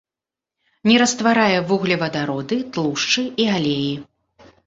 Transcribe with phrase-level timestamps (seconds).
[0.91, 3.93] Не растварае вуглевадароды, тлушчы і алеі.